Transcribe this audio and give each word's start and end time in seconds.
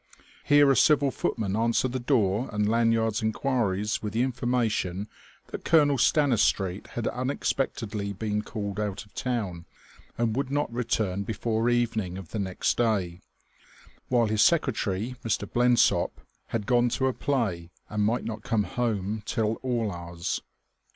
Here 0.45 0.71
a 0.71 0.75
civil 0.75 1.11
footman 1.11 1.55
answered 1.55 1.91
the 1.91 1.99
door 1.99 2.49
and 2.51 2.67
Lanyard's 2.67 3.21
enquiries 3.21 4.01
with 4.01 4.13
the 4.13 4.23
information 4.23 5.07
that 5.49 5.63
Colonel 5.63 5.99
Stanistreet 5.99 6.87
had 6.97 7.07
unexpectedly 7.09 8.11
been 8.11 8.41
called 8.41 8.79
out 8.79 9.05
of 9.05 9.13
town 9.13 9.65
and 10.17 10.35
would 10.35 10.49
not 10.49 10.73
return 10.73 11.21
before 11.21 11.69
evening 11.69 12.17
of 12.17 12.29
the 12.29 12.39
next 12.39 12.77
day, 12.77 13.21
while 14.07 14.25
his 14.25 14.41
secretary, 14.41 15.17
Mr. 15.23 15.47
Blensop, 15.47 16.19
had 16.47 16.65
gone 16.65 16.89
to 16.89 17.05
a 17.05 17.13
play 17.13 17.69
and 17.87 18.03
might 18.03 18.23
not 18.25 18.41
come 18.41 18.63
home 18.63 19.21
till 19.27 19.59
all 19.61 19.91
hours. 19.91 20.41